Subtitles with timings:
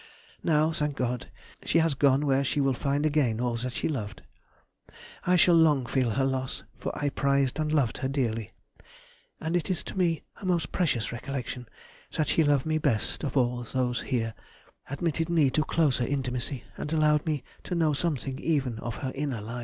[0.41, 1.29] Now, thank God,
[1.63, 4.23] she has gone where she will find again all that she loved.
[5.27, 8.49] I shall long feel her loss, for I prized and loved her dearly,
[9.39, 11.67] and it is to me a most precious recollection
[12.13, 14.33] that she loved me best of all those here,
[14.89, 19.39] admitted me to closer intimacy, and allowed me to know something even of her inner
[19.39, 19.59] life.